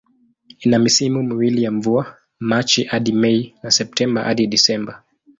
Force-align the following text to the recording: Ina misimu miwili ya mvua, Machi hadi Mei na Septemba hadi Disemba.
Ina 0.59 0.79
misimu 0.79 1.23
miwili 1.23 1.63
ya 1.63 1.71
mvua, 1.71 2.17
Machi 2.39 2.83
hadi 2.83 3.11
Mei 3.11 3.55
na 3.63 3.71
Septemba 3.71 4.23
hadi 4.23 4.47
Disemba. 4.47 5.03